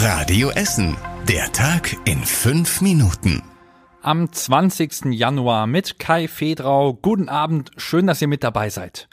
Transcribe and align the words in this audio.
Radio 0.00 0.50
Essen. 0.50 0.96
Der 1.26 1.50
Tag 1.50 1.96
in 2.04 2.22
fünf 2.24 2.80
Minuten. 2.80 3.42
Am 4.00 4.30
20. 4.30 5.06
Januar 5.06 5.66
mit 5.66 5.98
Kai 5.98 6.28
Fedrau. 6.28 6.94
Guten 6.94 7.28
Abend, 7.28 7.72
schön, 7.78 8.06
dass 8.06 8.22
ihr 8.22 8.28
mit 8.28 8.44
dabei 8.44 8.70
seid. 8.70 9.08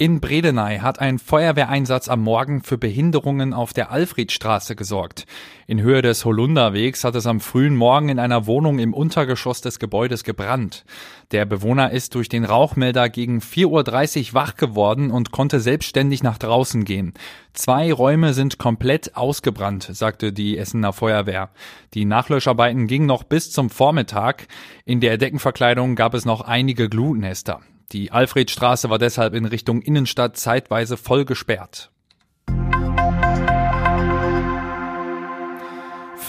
In 0.00 0.18
Bredeney 0.18 0.78
hat 0.78 0.98
ein 0.98 1.18
Feuerwehreinsatz 1.18 2.08
am 2.08 2.22
Morgen 2.22 2.62
für 2.62 2.78
Behinderungen 2.78 3.52
auf 3.52 3.74
der 3.74 3.90
Alfredstraße 3.90 4.74
gesorgt. 4.74 5.26
In 5.66 5.82
Höhe 5.82 6.00
des 6.00 6.24
Holunderwegs 6.24 7.04
hat 7.04 7.16
es 7.16 7.26
am 7.26 7.38
frühen 7.38 7.76
Morgen 7.76 8.08
in 8.08 8.18
einer 8.18 8.46
Wohnung 8.46 8.78
im 8.78 8.94
Untergeschoss 8.94 9.60
des 9.60 9.78
Gebäudes 9.78 10.24
gebrannt. 10.24 10.86
Der 11.32 11.44
Bewohner 11.44 11.90
ist 11.90 12.14
durch 12.14 12.30
den 12.30 12.46
Rauchmelder 12.46 13.10
gegen 13.10 13.40
4.30 13.40 14.28
Uhr 14.28 14.34
wach 14.34 14.56
geworden 14.56 15.10
und 15.10 15.32
konnte 15.32 15.60
selbstständig 15.60 16.22
nach 16.22 16.38
draußen 16.38 16.86
gehen. 16.86 17.12
Zwei 17.52 17.92
Räume 17.92 18.32
sind 18.32 18.56
komplett 18.56 19.16
ausgebrannt, 19.16 19.86
sagte 19.92 20.32
die 20.32 20.56
Essener 20.56 20.94
Feuerwehr. 20.94 21.50
Die 21.92 22.06
Nachlöscharbeiten 22.06 22.86
gingen 22.86 23.04
noch 23.04 23.22
bis 23.22 23.52
zum 23.52 23.68
Vormittag. 23.68 24.46
In 24.86 25.00
der 25.00 25.18
Deckenverkleidung 25.18 25.94
gab 25.94 26.14
es 26.14 26.24
noch 26.24 26.40
einige 26.40 26.88
Glutnester. 26.88 27.60
Die 27.92 28.12
Alfredstraße 28.12 28.88
war 28.90 28.98
deshalb 28.98 29.34
in 29.34 29.44
Richtung 29.44 29.82
Innenstadt 29.82 30.36
zeitweise 30.36 30.96
voll 30.96 31.24
gesperrt. 31.24 31.90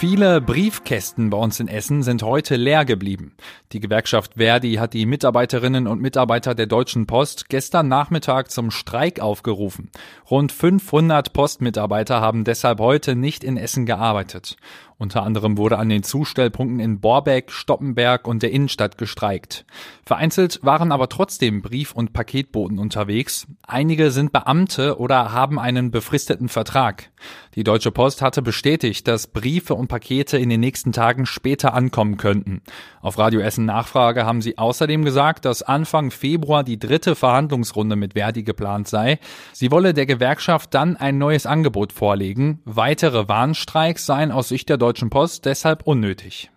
Viele 0.02 0.40
Briefkästen 0.40 1.30
bei 1.30 1.38
uns 1.38 1.60
in 1.60 1.68
Essen 1.68 2.02
sind 2.02 2.24
heute 2.24 2.56
leer 2.56 2.84
geblieben. 2.84 3.36
Die 3.70 3.78
Gewerkschaft 3.78 4.32
Verdi 4.34 4.74
hat 4.74 4.94
die 4.94 5.06
Mitarbeiterinnen 5.06 5.86
und 5.86 6.00
Mitarbeiter 6.00 6.56
der 6.56 6.66
Deutschen 6.66 7.06
Post 7.06 7.48
gestern 7.48 7.86
Nachmittag 7.86 8.50
zum 8.50 8.72
Streik 8.72 9.20
aufgerufen. 9.20 9.92
Rund 10.28 10.50
500 10.50 11.32
Postmitarbeiter 11.32 12.20
haben 12.20 12.42
deshalb 12.42 12.80
heute 12.80 13.14
nicht 13.14 13.44
in 13.44 13.56
Essen 13.56 13.86
gearbeitet. 13.86 14.56
Unter 15.02 15.24
anderem 15.24 15.58
wurde 15.58 15.78
an 15.78 15.88
den 15.88 16.04
Zustellpunkten 16.04 16.78
in 16.78 17.00
Borbeck, 17.00 17.50
Stoppenberg 17.50 18.28
und 18.28 18.40
der 18.40 18.52
Innenstadt 18.52 18.98
gestreikt. 18.98 19.64
Vereinzelt 20.04 20.60
waren 20.62 20.92
aber 20.92 21.08
trotzdem 21.08 21.60
Brief- 21.60 21.92
und 21.92 22.12
Paketboten 22.12 22.78
unterwegs. 22.78 23.48
Einige 23.66 24.12
sind 24.12 24.30
Beamte 24.30 25.00
oder 25.00 25.32
haben 25.32 25.58
einen 25.58 25.90
befristeten 25.90 26.48
Vertrag. 26.48 27.10
Die 27.56 27.64
Deutsche 27.64 27.90
Post 27.90 28.22
hatte 28.22 28.42
bestätigt, 28.42 29.08
dass 29.08 29.26
Briefe 29.26 29.74
und 29.74 29.88
Pakete 29.92 30.38
in 30.38 30.48
den 30.48 30.60
nächsten 30.60 30.92
Tagen 30.92 31.26
später 31.26 31.74
ankommen 31.74 32.16
könnten. 32.16 32.62
Auf 33.02 33.18
Radio 33.18 33.40
Essen 33.40 33.66
Nachfrage 33.66 34.24
haben 34.24 34.40
sie 34.40 34.56
außerdem 34.56 35.04
gesagt, 35.04 35.44
dass 35.44 35.62
Anfang 35.62 36.10
Februar 36.10 36.64
die 36.64 36.78
dritte 36.78 37.14
Verhandlungsrunde 37.14 37.94
mit 37.94 38.14
Verdi 38.14 38.42
geplant 38.42 38.88
sei. 38.88 39.18
Sie 39.52 39.70
wolle 39.70 39.92
der 39.92 40.06
Gewerkschaft 40.06 40.72
dann 40.72 40.96
ein 40.96 41.18
neues 41.18 41.44
Angebot 41.44 41.92
vorlegen. 41.92 42.62
Weitere 42.64 43.28
Warnstreiks 43.28 44.06
seien 44.06 44.32
aus 44.32 44.48
Sicht 44.48 44.70
der 44.70 44.78
Deutschen 44.78 45.10
Post 45.10 45.44
deshalb 45.44 45.82
unnötig. 45.86 46.50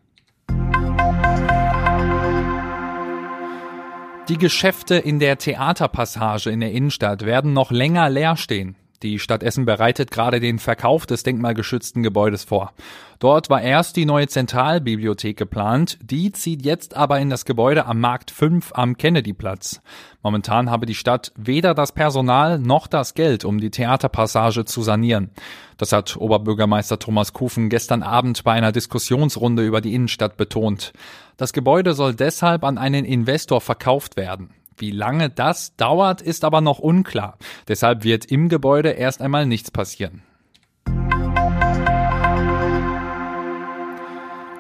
Die 4.30 4.38
Geschäfte 4.38 4.95
in 4.95 5.20
der 5.20 5.38
Theaterpassage 5.38 6.52
in 6.52 6.61
der 6.61 6.72
Innenstadt 6.72 7.25
werden 7.25 7.52
noch 7.52 7.72
länger 7.72 8.09
leer 8.09 8.38
stehen. 8.38 8.77
Die 9.06 9.20
Stadt 9.20 9.44
Essen 9.44 9.66
bereitet 9.66 10.09
gerade 10.09 10.39
den 10.39 10.58
Verkauf 10.58 11.06
des 11.06 11.22
denkmalgeschützten 11.22 12.02
Gebäudes 12.02 12.44
vor. 12.44 12.73
Dort 13.20 13.52
war 13.52 13.61
erst 13.61 13.98
die 13.98 14.06
neue 14.08 14.28
Zentralbibliothek 14.28 15.38
geplant, 15.38 16.00
die 16.02 16.31
zieht 16.31 16.66
jetzt 16.66 16.95
aber 16.95 17.20
in 17.20 17.30
das 17.30 17.45
Gebäude 17.45 17.86
am 17.86 18.00
Markt 18.00 18.31
5 18.31 18.72
am 18.73 18.98
Kennedyplatz. 18.98 19.80
Momentan 20.23 20.72
habe 20.72 20.88
die 20.88 20.95
Stadt 20.95 21.31
weder 21.36 21.76
das 21.76 21.92
Personal 21.92 22.58
noch 22.58 22.88
das 22.88 23.14
Geld, 23.14 23.45
um 23.45 23.59
die 23.59 23.70
Theaterpassage 23.70 24.66
zu 24.66 24.81
sanieren. 24.81 25.30
Das 25.78 25.92
hat 25.92 26.17
Oberbürgermeister 26.17 26.98
Thomas 26.98 27.31
Kufen 27.31 27.70
gestern 27.70 28.02
Abend 28.02 28.44
bei 28.44 28.53
einer 28.53 28.72
Diskussionsrunde 28.72 29.64
über 29.64 29.81
die 29.81 29.94
Innenstadt 29.94 30.36
betont. 30.36 30.94
Das 31.38 31.53
Gebäude 31.53 31.94
soll 31.94 32.16
deshalb 32.16 32.64
an 32.64 32.80
einen 32.80 33.06
Investor 33.06 33.61
verkauft 33.61 34.17
werden. 34.17 34.50
Wie 34.78 34.92
lange 34.92 35.30
das 35.30 35.76
dauert, 35.76 36.22
ist 36.22 36.44
aber 36.44 36.61
noch 36.61 36.80
unklar. 36.80 37.38
Deshalb 37.67 38.04
wird 38.04 38.26
im 38.26 38.49
Gebäude 38.49 38.89
erst 38.92 39.22
einmal 39.22 39.45
nichts 39.45 39.72
passieren. 39.72 40.22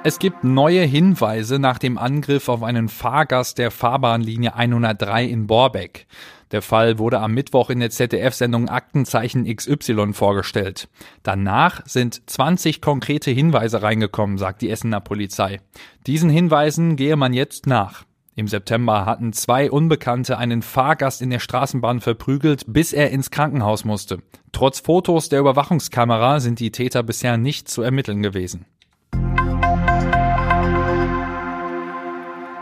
Es 0.07 0.19
gibt 0.19 0.43
neue 0.43 0.83
Hinweise 0.83 1.57
nach 1.57 1.79
dem 1.79 1.97
Angriff 1.97 2.47
auf 2.47 2.61
einen 2.61 2.89
Fahrgast 2.89 3.57
der 3.57 3.71
Fahrbahnlinie 3.71 4.53
103 4.53 5.25
in 5.25 5.47
Borbeck. 5.47 6.05
Der 6.51 6.61
Fall 6.61 6.99
wurde 6.99 7.19
am 7.21 7.33
Mittwoch 7.33 7.71
in 7.71 7.79
der 7.79 7.89
ZDF-Sendung 7.89 8.69
Aktenzeichen 8.69 9.45
XY 9.45 10.13
vorgestellt. 10.13 10.89
Danach 11.23 11.81
sind 11.87 12.29
20 12.29 12.81
konkrete 12.81 13.31
Hinweise 13.31 13.81
reingekommen, 13.81 14.37
sagt 14.37 14.61
die 14.61 14.69
Essener 14.69 15.01
Polizei. 15.01 15.59
Diesen 16.05 16.29
Hinweisen 16.29 16.97
gehe 16.97 17.15
man 17.15 17.33
jetzt 17.33 17.65
nach. 17.65 18.05
Im 18.37 18.49
September 18.49 19.05
hatten 19.05 19.31
zwei 19.31 19.71
Unbekannte 19.71 20.37
einen 20.37 20.61
Fahrgast 20.61 21.21
in 21.21 21.29
der 21.29 21.39
Straßenbahn 21.39 22.01
verprügelt, 22.01 22.63
bis 22.67 22.91
er 22.91 23.11
ins 23.11 23.31
Krankenhaus 23.31 23.85
musste. 23.85 24.19
Trotz 24.51 24.81
Fotos 24.81 25.29
der 25.29 25.39
Überwachungskamera 25.39 26.41
sind 26.41 26.59
die 26.59 26.71
Täter 26.71 27.01
bisher 27.01 27.37
nicht 27.37 27.69
zu 27.69 27.81
ermitteln 27.81 28.21
gewesen. 28.21 28.65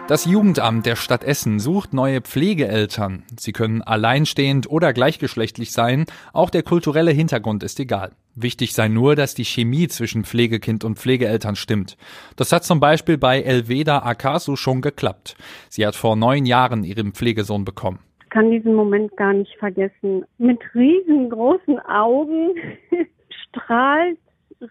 Das 0.09 0.25
Jugendamt 0.25 0.85
der 0.85 0.97
Stadt 0.97 1.23
Essen 1.23 1.59
sucht 1.59 1.93
neue 1.93 2.19
Pflegeeltern. 2.19 3.23
Sie 3.39 3.53
können 3.53 3.81
alleinstehend 3.81 4.69
oder 4.69 4.91
gleichgeschlechtlich 4.91 5.71
sein, 5.71 6.05
auch 6.33 6.49
der 6.49 6.61
kulturelle 6.61 7.11
Hintergrund 7.11 7.63
ist 7.63 7.79
egal. 7.79 8.11
Wichtig 8.35 8.73
sei 8.73 8.89
nur, 8.89 9.15
dass 9.15 9.33
die 9.33 9.45
Chemie 9.45 9.87
zwischen 9.87 10.25
Pflegekind 10.25 10.83
und 10.83 10.99
Pflegeeltern 10.99 11.55
stimmt. 11.55 11.95
Das 12.35 12.51
hat 12.51 12.65
zum 12.65 12.81
Beispiel 12.81 13.17
bei 13.17 13.41
Elveda 13.41 13.99
Akasu 13.99 14.57
schon 14.57 14.81
geklappt. 14.81 15.37
Sie 15.69 15.87
hat 15.87 15.95
vor 15.95 16.17
neun 16.17 16.45
Jahren 16.45 16.83
ihren 16.83 17.13
Pflegesohn 17.13 17.63
bekommen. 17.63 17.99
Ich 18.23 18.29
kann 18.29 18.51
diesen 18.51 18.75
Moment 18.75 19.15
gar 19.15 19.31
nicht 19.31 19.55
vergessen. 19.57 20.25
Mit 20.37 20.59
riesengroßen 20.75 21.79
Augen 21.79 22.49
strahlt 23.47 24.19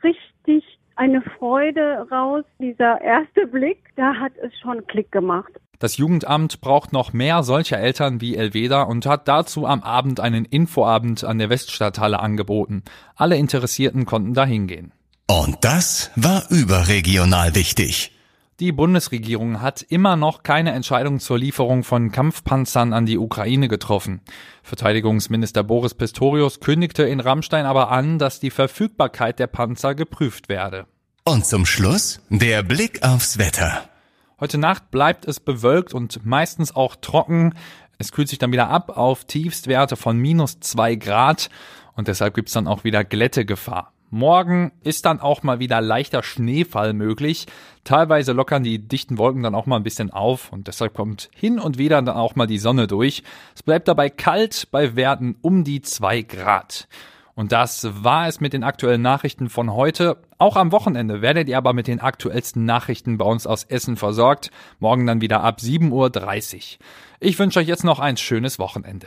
richtig 0.02 0.62
eine 0.96 1.22
Freude 1.38 2.06
raus. 2.10 2.44
Dieser 2.58 3.00
erste 3.00 3.46
Blick, 3.46 3.78
da 3.96 4.14
hat 4.14 4.32
es 4.42 4.52
schon 4.60 4.86
Klick 4.86 5.10
gemacht. 5.12 5.52
Das 5.78 5.96
Jugendamt 5.96 6.60
braucht 6.60 6.92
noch 6.92 7.12
mehr 7.12 7.42
solcher 7.42 7.78
Eltern 7.78 8.20
wie 8.20 8.36
Elveda 8.36 8.82
und 8.82 9.04
hat 9.04 9.26
dazu 9.26 9.66
am 9.66 9.82
Abend 9.82 10.20
einen 10.20 10.44
Infoabend 10.44 11.24
an 11.24 11.38
der 11.38 11.50
Weststadthalle 11.50 12.20
angeboten. 12.20 12.84
Alle 13.16 13.36
Interessierten 13.36 14.06
konnten 14.06 14.32
da 14.32 14.44
hingehen. 14.44 14.92
Und 15.26 15.56
das 15.62 16.12
war 16.14 16.44
überregional 16.50 17.56
wichtig. 17.56 18.12
Die 18.60 18.70
Bundesregierung 18.70 19.62
hat 19.62 19.82
immer 19.82 20.14
noch 20.14 20.42
keine 20.42 20.72
Entscheidung 20.72 21.20
zur 21.20 21.38
Lieferung 21.38 21.84
von 21.84 22.12
Kampfpanzern 22.12 22.92
an 22.92 23.06
die 23.06 23.18
Ukraine 23.18 23.66
getroffen. 23.66 24.20
Verteidigungsminister 24.62 25.64
Boris 25.64 25.94
Pistorius 25.94 26.60
kündigte 26.60 27.02
in 27.04 27.20
Rammstein 27.20 27.64
aber 27.64 27.90
an, 27.90 28.18
dass 28.18 28.40
die 28.40 28.50
Verfügbarkeit 28.50 29.38
der 29.38 29.46
Panzer 29.46 29.94
geprüft 29.94 30.48
werde. 30.48 30.86
Und 31.24 31.46
zum 31.46 31.64
Schluss 31.64 32.20
der 32.28 32.62
Blick 32.62 33.02
aufs 33.02 33.38
Wetter. 33.38 33.88
Heute 34.38 34.58
Nacht 34.58 34.90
bleibt 34.90 35.24
es 35.24 35.40
bewölkt 35.40 35.94
und 35.94 36.26
meistens 36.26 36.76
auch 36.76 36.96
trocken. 36.96 37.54
Es 37.98 38.12
kühlt 38.12 38.28
sich 38.28 38.38
dann 38.38 38.52
wieder 38.52 38.68
ab 38.68 38.96
auf 38.96 39.24
Tiefstwerte 39.24 39.96
von 39.96 40.18
minus 40.18 40.60
zwei 40.60 40.96
Grad 40.96 41.48
und 41.94 42.08
deshalb 42.08 42.34
gibt's 42.34 42.52
dann 42.52 42.66
auch 42.66 42.84
wieder 42.84 43.02
Glättegefahr. 43.02 43.92
Morgen 44.14 44.72
ist 44.84 45.06
dann 45.06 45.20
auch 45.20 45.42
mal 45.42 45.58
wieder 45.58 45.80
leichter 45.80 46.22
Schneefall 46.22 46.92
möglich. 46.92 47.46
Teilweise 47.82 48.32
lockern 48.32 48.62
die 48.62 48.78
dichten 48.78 49.16
Wolken 49.16 49.42
dann 49.42 49.54
auch 49.54 49.64
mal 49.64 49.76
ein 49.76 49.84
bisschen 49.84 50.10
auf 50.10 50.52
und 50.52 50.68
deshalb 50.68 50.92
kommt 50.92 51.30
hin 51.34 51.58
und 51.58 51.78
wieder 51.78 52.02
dann 52.02 52.14
auch 52.14 52.36
mal 52.36 52.46
die 52.46 52.58
Sonne 52.58 52.86
durch. 52.86 53.22
Es 53.54 53.62
bleibt 53.62 53.88
dabei 53.88 54.10
kalt 54.10 54.68
bei 54.70 54.96
Werten 54.96 55.36
um 55.40 55.64
die 55.64 55.80
zwei 55.80 56.20
Grad. 56.20 56.88
Und 57.34 57.52
das 57.52 57.88
war 58.04 58.28
es 58.28 58.38
mit 58.38 58.52
den 58.52 58.64
aktuellen 58.64 59.00
Nachrichten 59.00 59.48
von 59.48 59.72
heute. 59.72 60.18
Auch 60.36 60.56
am 60.56 60.72
Wochenende 60.72 61.22
werdet 61.22 61.48
ihr 61.48 61.56
aber 61.56 61.72
mit 61.72 61.86
den 61.86 62.00
aktuellsten 62.00 62.66
Nachrichten 62.66 63.16
bei 63.16 63.24
uns 63.24 63.46
aus 63.46 63.64
Essen 63.64 63.96
versorgt. 63.96 64.50
Morgen 64.78 65.06
dann 65.06 65.22
wieder 65.22 65.42
ab 65.42 65.60
7.30 65.60 65.90
Uhr. 65.90 66.78
Ich 67.18 67.38
wünsche 67.38 67.60
euch 67.60 67.66
jetzt 67.66 67.84
noch 67.84 67.98
ein 67.98 68.18
schönes 68.18 68.58
Wochenende. 68.58 69.06